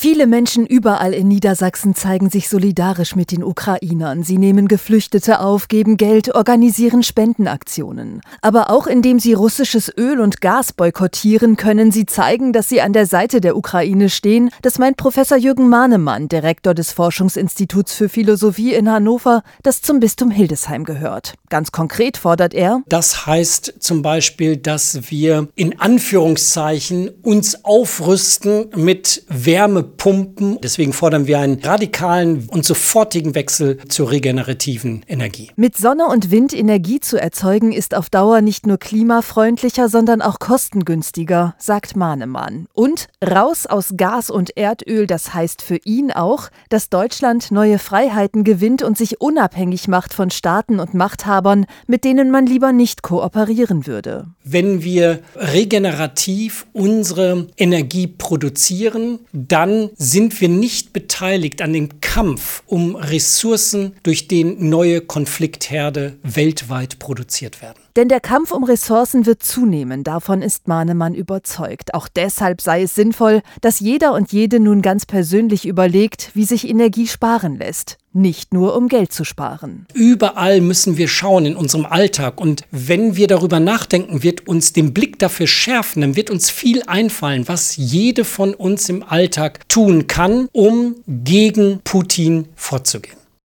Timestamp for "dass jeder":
73.60-74.12